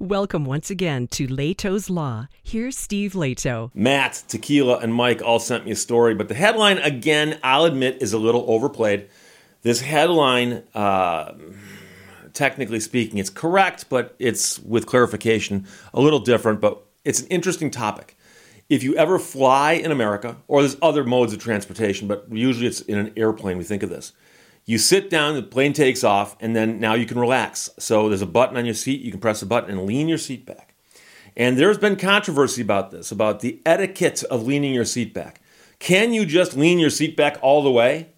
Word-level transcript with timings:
Welcome 0.00 0.44
once 0.44 0.70
again 0.70 1.08
to 1.08 1.26
Lehto's 1.26 1.90
Law. 1.90 2.28
Here's 2.44 2.78
Steve 2.78 3.14
Lehto. 3.14 3.72
Matt, 3.74 4.22
Tequila, 4.28 4.78
and 4.78 4.94
Mike 4.94 5.20
all 5.22 5.40
sent 5.40 5.64
me 5.64 5.72
a 5.72 5.76
story, 5.76 6.14
but 6.14 6.28
the 6.28 6.36
headline, 6.36 6.78
again, 6.78 7.40
I'll 7.42 7.64
admit, 7.64 8.00
is 8.00 8.12
a 8.12 8.18
little 8.18 8.44
overplayed. 8.46 9.08
This 9.62 9.80
headline, 9.80 10.62
uh, 10.72 11.32
technically 12.32 12.78
speaking, 12.78 13.18
it's 13.18 13.28
correct, 13.28 13.86
but 13.88 14.14
it's 14.20 14.60
with 14.60 14.86
clarification, 14.86 15.66
a 15.92 16.00
little 16.00 16.20
different, 16.20 16.60
but 16.60 16.80
it's 17.04 17.22
an 17.22 17.26
interesting 17.26 17.68
topic. 17.68 18.16
If 18.68 18.84
you 18.84 18.94
ever 18.94 19.18
fly 19.18 19.72
in 19.72 19.90
America, 19.90 20.36
or 20.46 20.62
there's 20.62 20.76
other 20.80 21.02
modes 21.02 21.32
of 21.32 21.40
transportation, 21.40 22.06
but 22.06 22.24
usually 22.30 22.68
it's 22.68 22.82
in 22.82 22.98
an 22.98 23.12
airplane, 23.16 23.58
we 23.58 23.64
think 23.64 23.82
of 23.82 23.90
this 23.90 24.12
you 24.68 24.76
sit 24.76 25.08
down, 25.08 25.34
the 25.34 25.42
plane 25.42 25.72
takes 25.72 26.04
off, 26.04 26.36
and 26.40 26.54
then 26.54 26.78
now 26.78 26.92
you 26.92 27.06
can 27.06 27.18
relax. 27.18 27.70
So 27.78 28.10
there's 28.10 28.20
a 28.20 28.26
button 28.26 28.58
on 28.58 28.66
your 28.66 28.74
seat, 28.74 29.00
you 29.00 29.10
can 29.10 29.18
press 29.18 29.40
a 29.40 29.46
button 29.46 29.70
and 29.70 29.86
lean 29.86 30.08
your 30.08 30.18
seat 30.18 30.44
back. 30.44 30.74
And 31.34 31.56
there's 31.56 31.78
been 31.78 31.96
controversy 31.96 32.60
about 32.60 32.90
this, 32.90 33.10
about 33.10 33.40
the 33.40 33.62
etiquette 33.64 34.22
of 34.24 34.46
leaning 34.46 34.74
your 34.74 34.84
seat 34.84 35.14
back. 35.14 35.40
Can 35.78 36.12
you 36.12 36.26
just 36.26 36.54
lean 36.54 36.78
your 36.78 36.90
seat 36.90 37.16
back 37.16 37.38
all 37.40 37.62
the 37.62 37.70
way 37.70 38.10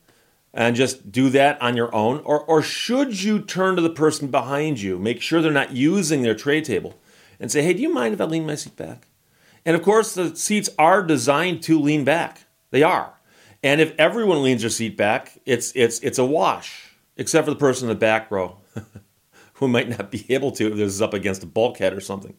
and 0.53 0.75
just 0.75 1.13
do 1.13 1.29
that 1.29 1.63
on 1.63 1.77
your 1.77 1.95
own? 1.95 2.19
Or, 2.25 2.41
or 2.41 2.63
should 2.63 3.23
you 3.23 3.39
turn 3.39 3.77
to 3.77 3.83
the 3.83 3.89
person 3.89 4.27
behind 4.27 4.81
you, 4.81 4.99
make 4.99 5.23
sure 5.23 5.41
they're 5.41 5.53
not 5.53 5.71
using 5.71 6.23
their 6.23 6.35
tray 6.35 6.61
table, 6.61 6.99
and 7.39 7.53
say, 7.53 7.63
hey, 7.63 7.75
do 7.75 7.81
you 7.81 7.95
mind 7.95 8.13
if 8.13 8.21
I 8.21 8.25
lean 8.25 8.45
my 8.45 8.57
seat 8.57 8.75
back? 8.75 9.07
And 9.65 9.77
of 9.77 9.85
course, 9.85 10.15
the 10.15 10.35
seats 10.35 10.69
are 10.81 11.05
designed 11.05 11.63
to 11.63 11.79
lean 11.79 12.03
back. 12.03 12.47
They 12.73 12.83
are. 12.83 13.20
And 13.63 13.81
if 13.81 13.95
everyone 13.99 14.43
leans 14.43 14.63
their 14.63 14.71
seat 14.71 14.97
back, 14.97 15.39
it's 15.45 15.73
it's 15.75 16.01
it's 16.01 16.19
a 16.19 16.25
wash, 16.25 16.93
except 17.17 17.45
for 17.45 17.51
the 17.51 17.59
person 17.59 17.89
in 17.89 17.95
the 17.95 17.99
back 17.99 18.31
row, 18.31 18.57
who 19.55 19.69
might 19.69 19.89
not 19.89 20.11
be 20.11 20.25
able 20.31 20.51
to 20.53 20.69
if 20.69 20.77
this 20.77 20.95
is 20.95 21.03
up 21.03 21.15
against 21.15 21.43
a 21.43 21.47
bulkhead 21.47 21.93
or 21.93 22.01
something. 22.01 22.35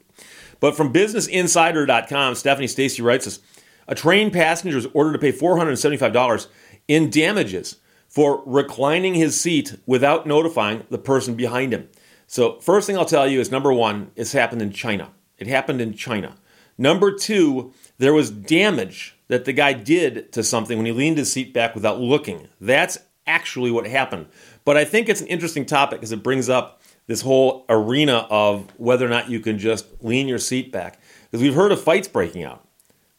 But 0.59 0.76
from 0.76 0.91
BusinessInsider.com, 0.93 2.35
Stephanie 2.35 2.67
Stacy 2.67 3.02
writes 3.02 3.26
this: 3.26 3.40
A 3.87 3.93
train 3.93 4.32
passenger 4.32 4.77
is 4.77 4.87
ordered 4.93 5.13
to 5.13 5.20
pay 5.20 5.32
$475 5.32 6.48
in 6.87 7.10
damages 7.10 7.77
for 8.07 8.43
reclining 8.45 9.13
his 9.13 9.40
seat 9.40 9.77
without 9.85 10.27
notifying 10.27 10.85
the 10.90 10.98
person 10.98 11.35
behind 11.35 11.73
him. 11.73 11.88
So, 12.27 12.60
first 12.60 12.88
thing 12.88 12.98
I'll 12.98 13.05
tell 13.05 13.27
you 13.27 13.40
is 13.40 13.51
number 13.51 13.71
one, 13.71 14.12
it's 14.15 14.32
happened 14.32 14.62
in 14.62 14.71
China. 14.71 15.12
It 15.38 15.48
happened 15.48 15.82
in 15.82 15.93
China. 15.93 16.35
Number 16.77 17.12
two, 17.12 17.73
there 17.99 18.13
was 18.13 18.32
damage 18.32 19.15
that 19.32 19.46
the 19.46 19.54
guy 19.54 19.71
did 19.71 20.29
to 20.34 20.43
something 20.43 20.76
when 20.77 20.85
he 20.85 20.91
leaned 20.91 21.18
his 21.18 21.32
seat 21.32 21.54
back 21.54 21.74
without 21.74 22.01
looking. 22.01 22.49
That's 22.60 22.98
actually 23.26 23.71
what 23.71 23.88
happened. 23.88 24.27
But 24.65 24.76
I 24.76 24.84
think 24.84 25.07
it's 25.07 25.21
an 25.21 25.27
interesting 25.27 25.65
topic 25.65 26.01
because 26.01 26.12
it 26.12 26.21
brings 26.21 26.49
up 26.49 26.82
this 27.07 27.21
whole 27.21 27.63
arena 27.70 28.27
of 28.29 28.70
whether 28.77 29.05
or 29.05 29.10
not 29.10 29.29
you 29.29 29.40
can 29.40 29.57
just 29.57 29.85
lean 30.04 30.27
your 30.27 30.38
seat 30.38 30.70
back. 30.70 30.99
Because 31.23 31.41
we've 31.41 31.55
heard 31.55 31.71
of 31.71 31.82
fights 31.82 32.10
breaking 32.10 32.43
out 32.43 32.68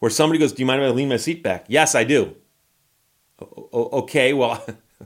where 0.01 0.11
somebody 0.11 0.39
goes, 0.39 0.53
Do 0.53 0.61
you 0.61 0.67
mind 0.67 0.83
if 0.83 0.91
I 0.91 0.91
lean 0.91 1.09
my 1.09 1.17
seat 1.17 1.43
back? 1.43 1.65
Yes, 1.69 1.95
I 1.95 2.05
do. 2.05 2.37
Okay, 3.73 4.35
well, 4.35 4.63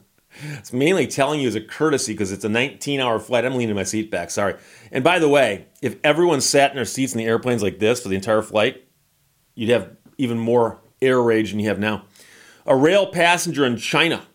it's 0.59 0.73
mainly 0.73 1.07
telling 1.07 1.39
you 1.39 1.47
as 1.47 1.55
a 1.55 1.61
courtesy 1.61 2.15
because 2.15 2.33
it's 2.33 2.45
a 2.45 2.49
19 2.49 2.99
hour 2.99 3.21
flight. 3.21 3.45
I'm 3.45 3.55
leaning 3.55 3.77
my 3.77 3.85
seat 3.85 4.11
back, 4.11 4.33
sorry. 4.33 4.57
And 4.91 5.05
by 5.05 5.21
the 5.21 5.29
way, 5.29 5.67
if 5.81 5.99
everyone 6.03 6.41
sat 6.41 6.73
in 6.73 6.77
their 6.77 6.85
seats 6.85 7.13
in 7.13 7.19
the 7.19 7.27
airplanes 7.27 7.63
like 7.63 7.79
this 7.79 8.03
for 8.03 8.09
the 8.09 8.17
entire 8.17 8.43
flight, 8.43 8.83
you'd 9.55 9.71
have 9.71 9.93
even 10.19 10.37
more 10.37 10.81
air 11.01 11.21
rage 11.21 11.51
than 11.51 11.61
you 11.61 11.69
have 11.69 11.79
now. 11.79 12.05
A 12.67 12.77
rail 12.77 13.07
passenger 13.07 13.65
in 13.65 13.77
China 13.77 14.27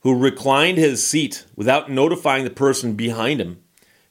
who 0.00 0.18
reclined 0.18 0.78
his 0.78 1.06
seat 1.06 1.44
without 1.56 1.90
notifying 1.90 2.44
the 2.44 2.50
person 2.50 2.94
behind 2.94 3.40
him 3.40 3.62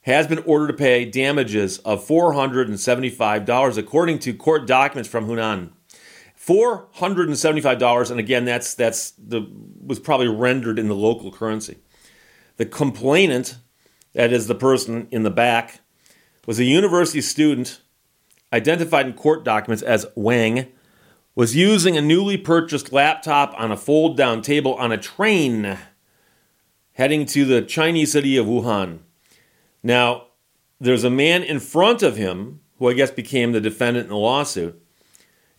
has 0.03 0.27
been 0.27 0.39
ordered 0.39 0.67
to 0.67 0.73
pay 0.73 1.05
damages 1.05 1.79
of 1.79 2.05
$475 2.07 3.77
according 3.77 4.19
to 4.19 4.33
court 4.33 4.65
documents 4.65 5.09
from 5.09 5.27
Hunan. 5.27 5.71
$475 6.39 8.11
and 8.11 8.19
again 8.19 8.45
that's 8.45 8.73
that's 8.73 9.11
the 9.11 9.47
was 9.85 9.99
probably 9.99 10.27
rendered 10.27 10.79
in 10.79 10.87
the 10.87 10.95
local 10.95 11.31
currency. 11.31 11.77
The 12.57 12.65
complainant 12.65 13.57
that 14.13 14.31
is 14.31 14.47
the 14.47 14.55
person 14.55 15.07
in 15.11 15.23
the 15.23 15.29
back 15.29 15.81
was 16.45 16.59
a 16.59 16.63
university 16.63 17.21
student 17.21 17.81
identified 18.51 19.05
in 19.05 19.13
court 19.13 19.43
documents 19.43 19.83
as 19.83 20.07
Wang, 20.15 20.67
was 21.39 21.55
using 21.55 21.95
a 21.95 22.01
newly 22.01 22.35
purchased 22.35 22.91
laptop 22.91 23.53
on 23.57 23.71
a 23.71 23.77
fold 23.77 24.17
down 24.17 24.41
table 24.41 24.73
on 24.73 24.91
a 24.91 24.97
train 24.97 25.77
heading 26.91 27.25
to 27.25 27.45
the 27.45 27.61
Chinese 27.61 28.11
city 28.11 28.35
of 28.35 28.45
Wuhan. 28.45 28.99
Now, 29.81 30.23
there's 30.81 31.05
a 31.05 31.09
man 31.09 31.41
in 31.43 31.61
front 31.61 32.03
of 32.03 32.17
him 32.17 32.59
who 32.77 32.89
I 32.89 32.93
guess 32.93 33.09
became 33.09 33.53
the 33.53 33.61
defendant 33.61 34.07
in 34.07 34.09
the 34.09 34.17
lawsuit, 34.17 34.85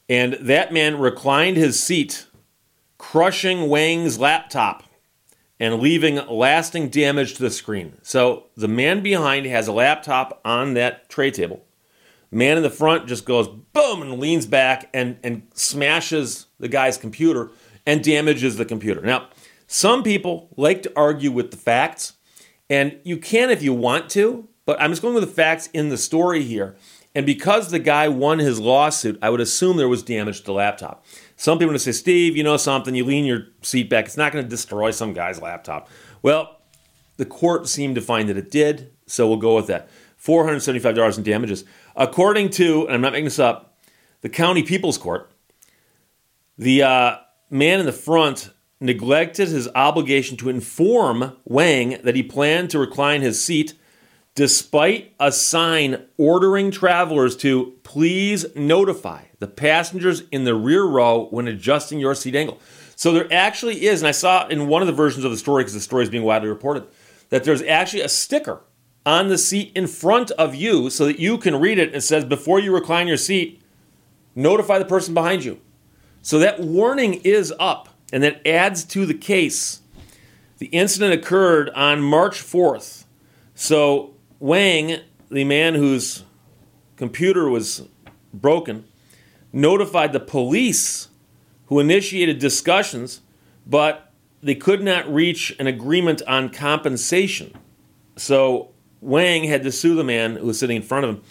and 0.06 0.34
that 0.34 0.70
man 0.70 0.98
reclined 0.98 1.56
his 1.56 1.82
seat, 1.82 2.26
crushing 2.98 3.70
Wang's 3.70 4.18
laptop 4.18 4.82
and 5.58 5.80
leaving 5.80 6.16
lasting 6.28 6.90
damage 6.90 7.32
to 7.36 7.42
the 7.42 7.50
screen. 7.50 7.96
So 8.02 8.48
the 8.54 8.68
man 8.68 9.02
behind 9.02 9.46
has 9.46 9.66
a 9.66 9.72
laptop 9.72 10.42
on 10.44 10.74
that 10.74 11.08
tray 11.08 11.30
table 11.30 11.64
Man 12.30 12.56
in 12.56 12.62
the 12.62 12.70
front 12.70 13.08
just 13.08 13.24
goes 13.24 13.48
boom 13.48 14.02
and 14.02 14.20
leans 14.20 14.46
back 14.46 14.88
and, 14.94 15.18
and 15.22 15.42
smashes 15.54 16.46
the 16.58 16.68
guy's 16.68 16.96
computer 16.96 17.50
and 17.86 18.04
damages 18.04 18.56
the 18.56 18.64
computer. 18.64 19.00
Now, 19.00 19.28
some 19.66 20.02
people 20.02 20.48
like 20.56 20.82
to 20.82 20.92
argue 20.94 21.32
with 21.32 21.50
the 21.50 21.56
facts, 21.56 22.14
and 22.68 22.98
you 23.04 23.16
can 23.16 23.50
if 23.50 23.62
you 23.62 23.72
want 23.72 24.10
to, 24.10 24.48
but 24.64 24.80
I'm 24.80 24.90
just 24.90 25.02
going 25.02 25.14
with 25.14 25.24
the 25.24 25.30
facts 25.30 25.68
in 25.72 25.88
the 25.88 25.96
story 25.96 26.42
here. 26.42 26.76
And 27.14 27.26
because 27.26 27.70
the 27.70 27.80
guy 27.80 28.06
won 28.08 28.38
his 28.38 28.60
lawsuit, 28.60 29.18
I 29.20 29.30
would 29.30 29.40
assume 29.40 29.76
there 29.76 29.88
was 29.88 30.02
damage 30.02 30.40
to 30.40 30.44
the 30.44 30.52
laptop. 30.52 31.04
Some 31.36 31.58
people 31.58 31.72
would 31.72 31.80
say, 31.80 31.92
Steve, 31.92 32.36
you 32.36 32.44
know 32.44 32.56
something, 32.56 32.94
you 32.94 33.04
lean 33.04 33.24
your 33.24 33.46
seat 33.62 33.90
back, 33.90 34.04
it's 34.04 34.16
not 34.16 34.32
going 34.32 34.44
to 34.44 34.48
destroy 34.48 34.92
some 34.92 35.12
guy's 35.12 35.42
laptop. 35.42 35.88
Well, 36.22 36.60
the 37.16 37.24
court 37.24 37.68
seemed 37.68 37.96
to 37.96 38.00
find 38.00 38.28
that 38.28 38.36
it 38.36 38.50
did, 38.50 38.92
so 39.06 39.26
we'll 39.26 39.38
go 39.38 39.56
with 39.56 39.66
that. 39.66 39.88
$475 40.22 41.16
in 41.16 41.24
damages. 41.24 41.64
According 41.96 42.50
to, 42.50 42.86
and 42.86 42.94
I'm 42.94 43.00
not 43.00 43.12
making 43.12 43.24
this 43.24 43.38
up, 43.38 43.78
the 44.20 44.28
county 44.28 44.62
people's 44.62 44.98
court, 44.98 45.30
the 46.58 46.82
uh, 46.82 47.16
man 47.50 47.80
in 47.80 47.86
the 47.86 47.92
front 47.92 48.50
neglected 48.80 49.48
his 49.48 49.68
obligation 49.74 50.36
to 50.38 50.48
inform 50.48 51.36
Wang 51.44 52.00
that 52.02 52.16
he 52.16 52.22
planned 52.22 52.70
to 52.70 52.78
recline 52.78 53.20
his 53.20 53.42
seat 53.42 53.74
despite 54.34 55.12
a 55.18 55.32
sign 55.32 56.06
ordering 56.16 56.70
travelers 56.70 57.36
to 57.36 57.74
please 57.82 58.46
notify 58.54 59.22
the 59.38 59.46
passengers 59.46 60.22
in 60.30 60.44
the 60.44 60.54
rear 60.54 60.84
row 60.84 61.26
when 61.30 61.48
adjusting 61.48 61.98
your 61.98 62.14
seat 62.14 62.34
angle. 62.34 62.58
So 62.94 63.12
there 63.12 63.32
actually 63.32 63.86
is, 63.86 64.00
and 64.00 64.08
I 64.08 64.12
saw 64.12 64.46
in 64.46 64.68
one 64.68 64.82
of 64.82 64.86
the 64.86 64.92
versions 64.92 65.24
of 65.24 65.30
the 65.30 65.36
story, 65.36 65.62
because 65.62 65.74
the 65.74 65.80
story 65.80 66.04
is 66.04 66.10
being 66.10 66.22
widely 66.22 66.48
reported, 66.48 66.86
that 67.30 67.44
there's 67.44 67.62
actually 67.62 68.02
a 68.02 68.08
sticker 68.08 68.60
on 69.04 69.28
the 69.28 69.38
seat 69.38 69.72
in 69.74 69.86
front 69.86 70.30
of 70.32 70.54
you 70.54 70.90
so 70.90 71.06
that 71.06 71.18
you 71.18 71.38
can 71.38 71.56
read 71.56 71.78
it. 71.78 71.94
It 71.94 72.02
says, 72.02 72.24
before 72.24 72.60
you 72.60 72.74
recline 72.74 73.08
your 73.08 73.16
seat, 73.16 73.60
notify 74.34 74.78
the 74.78 74.84
person 74.84 75.14
behind 75.14 75.44
you. 75.44 75.60
So 76.22 76.38
that 76.38 76.60
warning 76.60 77.14
is 77.14 77.52
up, 77.58 77.88
and 78.12 78.22
that 78.22 78.46
adds 78.46 78.84
to 78.84 79.06
the 79.06 79.14
case. 79.14 79.80
The 80.58 80.66
incident 80.66 81.14
occurred 81.14 81.70
on 81.70 82.02
March 82.02 82.42
4th. 82.42 83.04
So 83.54 84.14
Wang, 84.38 85.00
the 85.30 85.44
man 85.44 85.74
whose 85.74 86.24
computer 86.96 87.48
was 87.48 87.88
broken, 88.34 88.84
notified 89.52 90.12
the 90.12 90.20
police 90.20 91.08
who 91.66 91.80
initiated 91.80 92.38
discussions, 92.38 93.22
but 93.66 94.12
they 94.42 94.54
could 94.54 94.82
not 94.82 95.12
reach 95.12 95.54
an 95.58 95.66
agreement 95.66 96.20
on 96.28 96.50
compensation. 96.50 97.54
So 98.16 98.72
Wang 99.00 99.44
had 99.44 99.62
to 99.62 99.72
sue 99.72 99.94
the 99.94 100.04
man 100.04 100.36
who 100.36 100.46
was 100.46 100.58
sitting 100.58 100.76
in 100.76 100.82
front 100.82 101.04
of 101.04 101.16
him. 101.16 101.22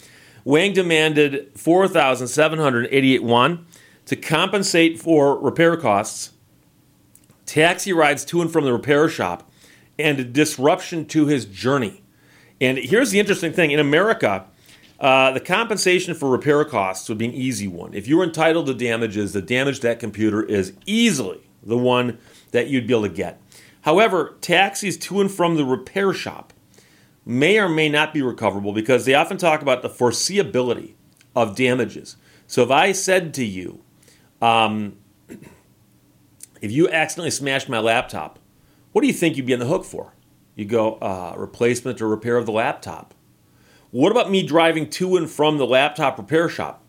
Wang 0.44 0.72
demanded 0.72 1.50
4,788 1.56 3.20
yuan 3.20 3.66
to 4.06 4.16
compensate 4.16 4.98
for 4.98 5.38
repair 5.38 5.76
costs, 5.76 6.32
taxi 7.46 7.92
rides 7.92 8.24
to 8.24 8.40
and 8.40 8.50
from 8.50 8.64
the 8.64 8.72
repair 8.72 9.08
shop, 9.08 9.50
and 9.98 10.18
a 10.18 10.24
disruption 10.24 11.04
to 11.06 11.26
his 11.26 11.44
journey. 11.44 12.02
And 12.60 12.78
here's 12.78 13.10
the 13.10 13.20
interesting 13.20 13.52
thing 13.52 13.70
in 13.70 13.80
America, 13.80 14.46
uh, 14.98 15.32
the 15.32 15.40
compensation 15.40 16.14
for 16.14 16.28
repair 16.28 16.64
costs 16.64 17.08
would 17.08 17.18
be 17.18 17.26
an 17.26 17.34
easy 17.34 17.68
one. 17.68 17.94
If 17.94 18.06
you're 18.06 18.24
entitled 18.24 18.66
to 18.66 18.74
damages, 18.74 19.32
the 19.32 19.42
damage 19.42 19.80
that 19.80 19.98
computer 19.98 20.42
is 20.42 20.74
easily 20.86 21.40
the 21.62 21.78
one 21.78 22.18
that 22.50 22.68
you'd 22.68 22.86
be 22.86 22.94
able 22.94 23.02
to 23.02 23.08
get. 23.08 23.40
However, 23.82 24.36
taxis 24.40 24.96
to 24.98 25.20
and 25.20 25.30
from 25.30 25.56
the 25.56 25.64
repair 25.64 26.12
shop 26.12 26.52
may 27.24 27.58
or 27.58 27.68
may 27.68 27.88
not 27.88 28.14
be 28.14 28.22
recoverable 28.22 28.72
because 28.72 29.04
they 29.04 29.14
often 29.14 29.36
talk 29.36 29.62
about 29.62 29.82
the 29.82 29.88
foreseeability 29.88 30.94
of 31.34 31.54
damages. 31.54 32.16
So 32.46 32.62
if 32.62 32.70
I 32.70 32.92
said 32.92 33.34
to 33.34 33.44
you, 33.44 33.82
um, 34.42 34.96
if 36.60 36.72
you 36.72 36.88
accidentally 36.88 37.30
smashed 37.30 37.68
my 37.68 37.78
laptop, 37.78 38.38
what 38.92 39.02
do 39.02 39.06
you 39.06 39.12
think 39.12 39.36
you'd 39.36 39.46
be 39.46 39.54
on 39.54 39.60
the 39.60 39.66
hook 39.66 39.84
for? 39.84 40.14
You 40.56 40.64
go, 40.64 40.94
uh, 40.96 41.34
replacement 41.36 42.00
or 42.00 42.08
repair 42.08 42.36
of 42.36 42.46
the 42.46 42.52
laptop. 42.52 43.14
What 43.92 44.12
about 44.12 44.30
me 44.30 44.42
driving 44.44 44.88
to 44.90 45.16
and 45.16 45.28
from 45.30 45.58
the 45.58 45.66
laptop 45.66 46.18
repair 46.18 46.48
shop? 46.48 46.82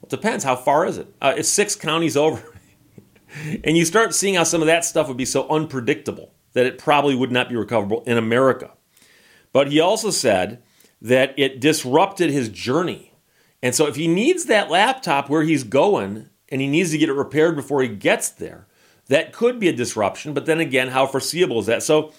Well, 0.00 0.04
it 0.04 0.10
depends. 0.10 0.44
How 0.44 0.56
far 0.56 0.86
is 0.86 0.98
it? 0.98 1.12
Uh, 1.20 1.34
it's 1.36 1.48
six 1.48 1.74
counties 1.74 2.16
over. 2.18 2.42
and 3.64 3.76
you 3.76 3.84
start 3.84 4.14
seeing 4.14 4.34
how 4.34 4.44
some 4.44 4.60
of 4.60 4.66
that 4.66 4.84
stuff 4.84 5.08
would 5.08 5.16
be 5.16 5.24
so 5.24 5.48
unpredictable 5.48 6.32
that 6.52 6.66
it 6.66 6.78
probably 6.78 7.14
would 7.14 7.32
not 7.32 7.48
be 7.48 7.56
recoverable 7.56 8.02
in 8.04 8.18
America. 8.18 8.72
But 9.52 9.70
he 9.70 9.80
also 9.80 10.10
said 10.10 10.62
that 11.00 11.34
it 11.38 11.60
disrupted 11.60 12.30
his 12.30 12.48
journey. 12.48 13.12
And 13.62 13.74
so 13.74 13.86
if 13.86 13.96
he 13.96 14.08
needs 14.08 14.46
that 14.46 14.70
laptop 14.70 15.28
where 15.28 15.42
he's 15.42 15.64
going 15.64 16.28
and 16.48 16.60
he 16.60 16.68
needs 16.68 16.90
to 16.90 16.98
get 16.98 17.08
it 17.08 17.14
repaired 17.14 17.54
before 17.54 17.82
he 17.82 17.88
gets 17.88 18.28
there, 18.28 18.66
that 19.06 19.32
could 19.32 19.60
be 19.60 19.68
a 19.68 19.72
disruption. 19.72 20.32
But 20.34 20.46
then 20.46 20.60
again, 20.60 20.88
how 20.88 21.06
foreseeable 21.06 21.60
is 21.60 21.66
that? 21.66 21.82
So 21.82 22.12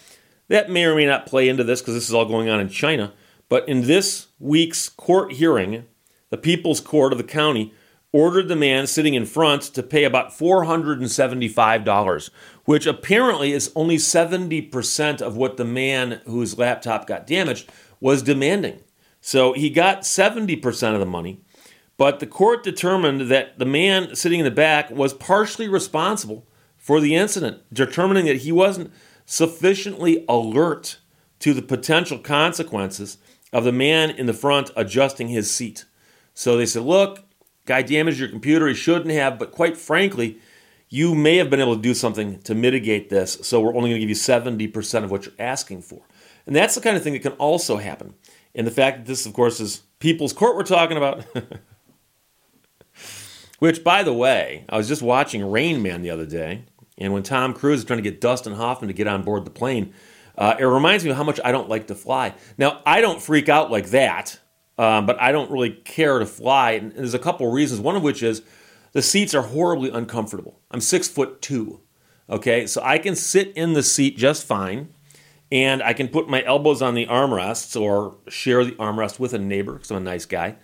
that 0.47 0.69
may 0.69 0.85
or 0.85 0.95
may 0.95 1.06
not 1.06 1.25
play 1.25 1.50
into 1.50 1.63
this 1.63 1.81
because 1.81 1.95
this 1.95 2.07
is 2.07 2.13
all 2.13 2.25
going 2.25 2.50
on 2.50 2.59
in 2.59 2.69
China. 2.69 3.13
But 3.50 3.68
in 3.68 3.81
this 3.88 4.27
week's 4.39 4.89
court 4.89 5.33
hearing, 5.33 5.86
the 6.29 6.38
People's 6.38 6.79
Court 6.79 7.12
of 7.12 7.18
the 7.18 7.24
county 7.24 7.74
ordered 8.13 8.48
the 8.48 8.56
man 8.56 8.88
sitting 8.88 9.15
in 9.15 9.25
front 9.25 9.63
to 9.63 9.83
pay 9.83 10.06
about 10.06 10.30
$475, 10.30 12.30
which 12.63 12.86
apparently 12.86 13.51
is 13.51 13.71
only 13.75 13.98
70% 13.98 15.21
of 15.21 15.36
what 15.36 15.57
the 15.57 15.65
man 15.65 16.21
whose 16.25 16.57
laptop 16.57 17.07
got 17.07 17.27
damaged 17.27 17.69
was 18.00 18.21
demanding. 18.21 18.80
So 19.19 19.54
he 19.54 19.69
got 19.69 20.01
70% 20.01 20.94
of 20.94 21.00
the 21.00 21.06
money, 21.06 21.42
but 21.98 22.19
the 22.19 22.27
court 22.27 22.63
determined 22.63 23.30
that 23.31 23.57
the 23.57 23.65
man 23.65 24.15
sitting 24.15 24.39
in 24.39 24.45
the 24.45 24.51
back 24.51 24.92
was 24.92 25.13
partially 25.13 25.68
responsible 25.68 26.48
for 26.77 27.00
the 27.00 27.15
incident, 27.15 27.62
determining 27.74 28.25
that 28.25 28.42
he 28.42 28.51
wasn't 28.51 28.92
sufficiently 29.25 30.25
alert 30.27 31.00
to 31.39 31.54
the 31.54 31.62
potential 31.62 32.19
consequences 32.19 33.18
of 33.51 33.63
the 33.63 33.71
man 33.71 34.10
in 34.10 34.25
the 34.25 34.33
front 34.33 34.71
adjusting 34.75 35.30
his 35.30 35.50
seat. 35.50 35.86
So 36.33 36.57
they 36.57 36.65
said, 36.65 36.83
look, 36.83 37.24
Guy 37.65 37.81
damaged 37.81 38.19
your 38.19 38.30
computer. 38.30 38.68
He 38.68 38.74
shouldn't 38.74 39.12
have, 39.12 39.39
but 39.39 39.51
quite 39.51 39.77
frankly, 39.77 40.39
you 40.89 41.15
may 41.15 41.38
have 41.38 41.50
been 41.50 41.60
able 41.60 41.75
to 41.75 41.81
do 41.81 41.94
something 41.94 42.39
to 42.42 42.54
mitigate 42.54 43.10
this. 43.10 43.39
So 43.42 43.62
we're 43.62 43.75
only 43.75 43.89
going 43.89 44.01
to 44.01 44.07
give 44.07 44.10
you 44.10 44.15
70% 44.15 45.04
of 45.04 45.12
what 45.12 45.25
you're 45.25 45.33
asking 45.39 45.81
for. 45.81 46.01
And 46.45 46.56
that's 46.56 46.75
the 46.75 46.81
kind 46.81 46.98
of 46.98 47.04
thing 47.04 47.13
that 47.13 47.21
can 47.21 47.31
also 47.33 47.77
happen. 47.77 48.13
And 48.54 48.68
the 48.68 48.71
fact 48.71 48.98
that 48.98 49.06
this, 49.06 49.25
of 49.25 49.33
course, 49.33 49.60
is 49.60 49.81
People's 50.00 50.33
Court 50.33 50.56
we're 50.56 50.63
talking 50.63 50.98
about. 50.98 51.25
Which, 53.60 53.83
by 53.83 54.04
the 54.04 54.13
way, 54.13 54.65
I 54.68 54.77
was 54.77 54.88
just 54.88 55.01
watching 55.01 55.50
Rain 55.50 55.81
Man 55.81 56.01
the 56.01 56.10
other 56.10 56.25
day. 56.25 56.65
And 56.98 57.13
when 57.13 57.24
Tom 57.24 57.54
Cruise 57.54 57.80
is 57.80 57.86
trying 57.86 58.04
to 58.04 58.07
get 58.07 58.21
Dustin 58.21 58.54
Hoffman 58.54 58.89
to 58.89 58.94
get 58.94 59.07
on 59.07 59.24
board 59.24 59.45
the 59.45 59.51
plane, 59.51 59.94
uh, 60.38 60.56
it 60.60 60.65
reminds 60.65 61.04
me 61.04 61.12
of 61.12 61.18
how 61.18 61.24
much 61.24 61.39
I 61.44 61.51
don't 61.51 61.69
like 61.69 61.88
to 61.88 61.95
fly. 61.95 62.36
Now, 62.57 62.81
I 62.86 63.01
don't 63.01 63.21
freak 63.21 63.50
out 63.50 63.71
like 63.71 63.88
that 63.88 64.38
um, 64.78 65.06
but 65.06 65.22
I 65.22 65.31
don't 65.31 65.52
really 65.52 65.72
care 65.72 66.20
to 66.20 66.25
fly. 66.25 66.72
And 66.72 66.92
there's 66.94 67.14
a 67.14 67.20
couple 67.20 67.52
reasons. 67.52 67.81
One 67.81 67.96
of 67.96 68.04
which 68.04 68.24
is 68.24 68.42
the 68.94 69.02
seats 69.02 69.34
are 69.34 69.42
horribly 69.42 69.90
uncomfortable. 69.90 70.60
I'm 70.72 70.81
six 70.81 71.08
foot 71.08 71.42
two. 71.42 71.81
Okay, 72.30 72.66
so 72.68 72.81
I 72.84 73.00
can 73.00 73.16
sit 73.16 73.52
in 73.56 73.74
the 73.74 73.84
seat 73.84 74.18
just 74.18 74.46
fine, 74.46 74.94
and 75.52 75.84
I 75.84 75.94
can 75.94 76.08
put 76.08 76.30
my 76.30 76.42
elbows 76.44 76.81
on 76.81 76.96
the 76.96 77.06
armrests 77.06 77.80
or 77.80 78.18
share 78.30 78.64
the 78.64 78.72
armrest 78.74 79.20
with 79.20 79.34
a 79.34 79.40
neighbor 79.40 79.74
because 79.74 79.92
I'm 79.92 79.98
a 79.98 80.00
nice 80.00 80.25
guy. 80.25 80.56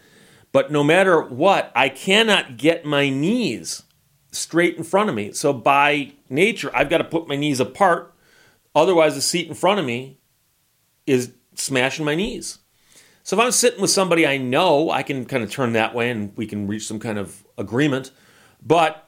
But 0.52 0.72
no 0.72 0.84
matter 0.84 1.22
what, 1.22 1.72
I 1.76 1.90
cannot 1.90 2.58
get 2.58 2.86
my 2.86 3.10
knees 3.10 3.84
straight 4.32 4.78
in 4.78 4.84
front 4.84 5.10
of 5.10 5.16
me. 5.16 5.32
So 5.34 5.54
by 5.54 6.14
nature, 6.30 6.72
I've 6.74 6.90
got 6.90 7.00
to 7.00 7.04
put 7.04 7.28
my 7.28 7.36
knees 7.36 7.60
apart. 7.60 8.14
Otherwise, 8.74 9.16
the 9.16 9.22
seat 9.22 9.48
in 9.48 9.54
front 9.54 9.80
of 9.80 9.86
me 9.86 10.20
is 11.06 11.34
smashing 11.56 12.06
my 12.06 12.16
knees. 12.16 12.60
So 13.30 13.38
if 13.38 13.46
I'm 13.46 13.52
sitting 13.52 13.80
with 13.80 13.92
somebody 13.92 14.26
I 14.26 14.38
know, 14.38 14.90
I 14.90 15.04
can 15.04 15.24
kind 15.24 15.44
of 15.44 15.52
turn 15.52 15.74
that 15.74 15.94
way 15.94 16.10
and 16.10 16.36
we 16.36 16.48
can 16.48 16.66
reach 16.66 16.88
some 16.88 16.98
kind 16.98 17.20
of 17.20 17.46
agreement. 17.60 18.10
But 18.66 19.08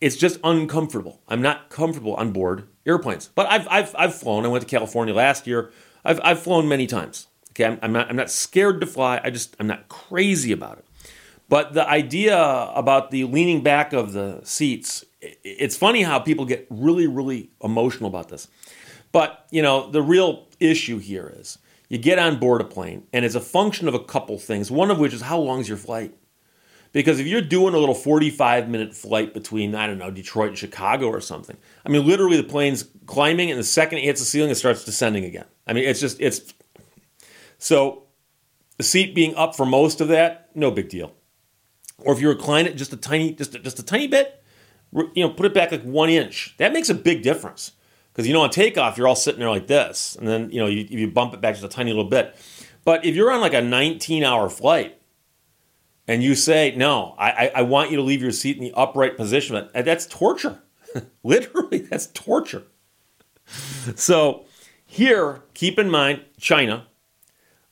it's 0.00 0.16
just 0.16 0.40
uncomfortable. 0.42 1.20
I'm 1.28 1.42
not 1.42 1.70
comfortable 1.70 2.14
on 2.14 2.32
board 2.32 2.66
airplanes. 2.84 3.28
But 3.28 3.46
I've, 3.46 3.68
I've, 3.68 3.94
I've 3.96 4.16
flown. 4.16 4.44
I 4.44 4.48
went 4.48 4.62
to 4.62 4.68
California 4.68 5.14
last 5.14 5.46
year. 5.46 5.70
I've, 6.04 6.20
I've 6.24 6.40
flown 6.40 6.66
many 6.66 6.88
times. 6.88 7.28
Okay, 7.50 7.64
I'm, 7.64 7.78
I'm, 7.82 7.92
not, 7.92 8.10
I'm 8.10 8.16
not 8.16 8.32
scared 8.32 8.80
to 8.80 8.86
fly. 8.88 9.20
I 9.22 9.30
just, 9.30 9.54
I'm 9.60 9.68
not 9.68 9.88
crazy 9.88 10.50
about 10.50 10.78
it. 10.78 10.86
But 11.48 11.72
the 11.72 11.88
idea 11.88 12.36
about 12.36 13.12
the 13.12 13.22
leaning 13.26 13.62
back 13.62 13.92
of 13.92 14.12
the 14.12 14.40
seats, 14.42 15.04
it's 15.20 15.76
funny 15.76 16.02
how 16.02 16.18
people 16.18 16.46
get 16.46 16.66
really, 16.68 17.06
really 17.06 17.52
emotional 17.62 18.10
about 18.10 18.28
this. 18.28 18.48
But, 19.12 19.46
you 19.52 19.62
know, 19.62 19.88
the 19.88 20.02
real 20.02 20.48
issue 20.58 20.98
here 20.98 21.32
is 21.36 21.58
you 21.92 21.98
get 21.98 22.18
on 22.18 22.38
board 22.38 22.62
a 22.62 22.64
plane, 22.64 23.06
and 23.12 23.22
it's 23.22 23.34
a 23.34 23.40
function 23.40 23.86
of 23.86 23.92
a 23.92 24.02
couple 24.02 24.38
things, 24.38 24.70
one 24.70 24.90
of 24.90 24.98
which 24.98 25.12
is 25.12 25.20
how 25.20 25.38
long 25.38 25.60
is 25.60 25.68
your 25.68 25.76
flight? 25.76 26.14
Because 26.92 27.20
if 27.20 27.26
you're 27.26 27.42
doing 27.42 27.74
a 27.74 27.76
little 27.78 27.94
45 27.94 28.66
minute 28.70 28.94
flight 28.94 29.34
between, 29.34 29.74
I 29.74 29.86
don't 29.86 29.98
know, 29.98 30.10
Detroit 30.10 30.48
and 30.48 30.58
Chicago 30.58 31.08
or 31.08 31.20
something, 31.20 31.58
I 31.84 31.90
mean, 31.90 32.06
literally 32.06 32.38
the 32.38 32.44
plane's 32.48 32.88
climbing, 33.04 33.50
and 33.50 33.60
the 33.60 33.64
second 33.64 33.98
it 33.98 34.04
hits 34.04 34.20
the 34.20 34.24
ceiling, 34.24 34.48
it 34.48 34.54
starts 34.54 34.86
descending 34.86 35.26
again. 35.26 35.44
I 35.66 35.74
mean, 35.74 35.84
it's 35.84 36.00
just, 36.00 36.18
it's. 36.18 36.54
So 37.58 38.04
the 38.78 38.84
seat 38.84 39.14
being 39.14 39.34
up 39.34 39.54
for 39.54 39.66
most 39.66 40.00
of 40.00 40.08
that, 40.08 40.48
no 40.54 40.70
big 40.70 40.88
deal. 40.88 41.12
Or 41.98 42.14
if 42.14 42.22
you 42.22 42.30
recline 42.30 42.64
it 42.64 42.78
just 42.78 42.94
a 42.94 42.96
tiny, 42.96 43.34
just 43.34 43.54
a, 43.54 43.58
just 43.58 43.78
a 43.78 43.82
tiny 43.82 44.06
bit, 44.06 44.42
you 44.94 45.10
know, 45.16 45.28
put 45.28 45.44
it 45.44 45.52
back 45.52 45.70
like 45.70 45.82
one 45.82 46.08
inch. 46.08 46.54
That 46.56 46.72
makes 46.72 46.88
a 46.88 46.94
big 46.94 47.22
difference. 47.22 47.72
Because 48.12 48.26
you 48.26 48.34
know, 48.34 48.42
on 48.42 48.50
takeoff, 48.50 48.98
you're 48.98 49.08
all 49.08 49.16
sitting 49.16 49.40
there 49.40 49.50
like 49.50 49.66
this, 49.66 50.16
and 50.16 50.28
then 50.28 50.50
you 50.50 50.60
know, 50.60 50.66
you, 50.66 50.86
you 50.88 51.10
bump 51.10 51.32
it 51.34 51.40
back 51.40 51.54
just 51.54 51.64
a 51.64 51.68
tiny 51.68 51.90
little 51.90 52.10
bit. 52.10 52.36
But 52.84 53.04
if 53.04 53.14
you're 53.14 53.30
on 53.30 53.40
like 53.40 53.54
a 53.54 53.62
19 53.62 54.24
hour 54.24 54.50
flight 54.50 54.98
and 56.08 56.22
you 56.22 56.34
say, 56.34 56.74
no, 56.76 57.14
I, 57.18 57.52
I 57.54 57.62
want 57.62 57.90
you 57.90 57.96
to 57.96 58.02
leave 58.02 58.22
your 58.22 58.32
seat 58.32 58.56
in 58.56 58.62
the 58.62 58.72
upright 58.74 59.16
position, 59.16 59.56
uh, 59.56 59.82
that's 59.82 60.06
torture. 60.06 60.60
Literally, 61.22 61.78
that's 61.78 62.08
torture. 62.08 62.64
So 63.94 64.44
here, 64.84 65.42
keep 65.54 65.78
in 65.78 65.90
mind 65.90 66.24
China, 66.38 66.86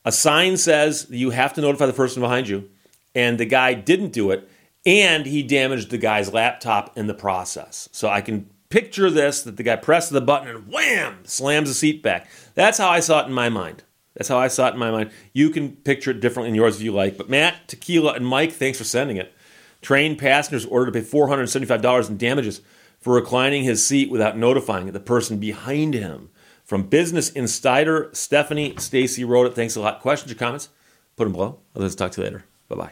a 0.03 0.11
sign 0.11 0.57
says 0.57 1.07
you 1.09 1.31
have 1.31 1.53
to 1.53 1.61
notify 1.61 1.85
the 1.85 1.93
person 1.93 2.21
behind 2.21 2.47
you, 2.47 2.69
and 3.13 3.37
the 3.37 3.45
guy 3.45 3.73
didn't 3.73 4.11
do 4.11 4.31
it, 4.31 4.49
and 4.85 5.25
he 5.25 5.43
damaged 5.43 5.91
the 5.91 5.97
guy's 5.97 6.33
laptop 6.33 6.97
in 6.97 7.07
the 7.07 7.13
process. 7.13 7.89
So 7.91 8.09
I 8.09 8.21
can 8.21 8.49
picture 8.71 9.09
this 9.09 9.43
that 9.43 9.57
the 9.57 9.63
guy 9.63 9.75
presses 9.75 10.09
the 10.09 10.21
button 10.21 10.47
and 10.47 10.67
wham, 10.67 11.19
slams 11.25 11.69
the 11.69 11.75
seat 11.75 12.01
back. 12.01 12.27
That's 12.55 12.77
how 12.77 12.89
I 12.89 12.99
saw 12.99 13.21
it 13.21 13.27
in 13.27 13.33
my 13.33 13.49
mind. 13.49 13.83
That's 14.15 14.29
how 14.29 14.37
I 14.37 14.47
saw 14.47 14.67
it 14.67 14.73
in 14.73 14.79
my 14.79 14.91
mind. 14.91 15.11
You 15.33 15.51
can 15.51 15.75
picture 15.75 16.11
it 16.11 16.19
differently 16.19 16.49
in 16.49 16.55
yours 16.55 16.77
if 16.77 16.81
you 16.81 16.91
like. 16.91 17.17
But 17.17 17.29
Matt, 17.29 17.67
Tequila, 17.67 18.13
and 18.13 18.25
Mike, 18.25 18.51
thanks 18.51 18.77
for 18.77 18.83
sending 18.83 19.17
it. 19.17 19.33
Train 19.81 20.15
passengers 20.15 20.65
ordered 20.65 20.93
to 20.93 21.01
pay 21.01 21.05
$475 21.05 22.09
in 22.09 22.17
damages 22.17 22.61
for 22.99 23.13
reclining 23.13 23.63
his 23.63 23.85
seat 23.85 24.09
without 24.09 24.37
notifying 24.37 24.91
the 24.91 24.99
person 24.99 25.37
behind 25.37 25.93
him. 25.93 26.29
From 26.63 26.83
Business 26.83 27.29
Insider, 27.29 28.09
Stephanie 28.13 28.75
Stacy 28.77 29.23
wrote 29.23 29.47
it. 29.47 29.55
Thanks 29.55 29.75
a 29.75 29.81
lot. 29.81 30.01
Questions 30.01 30.31
or 30.31 30.35
comments? 30.35 30.69
Put 31.15 31.25
them 31.25 31.33
below. 31.33 31.59
Let's 31.73 31.95
talk 31.95 32.11
to 32.11 32.21
you 32.21 32.25
later. 32.25 32.45
Bye 32.69 32.75
bye. 32.75 32.91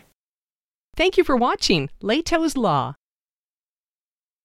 Thank 0.96 1.18
you 1.18 1.24
for 1.24 1.38
watching 1.38 1.90
Lehto's 2.02 2.58
Law. 2.58 2.96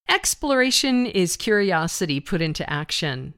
Exploration 0.08 1.06
is 1.06 1.36
curiosity 1.36 2.20
put 2.20 2.42
into 2.42 2.68
action. 2.70 3.34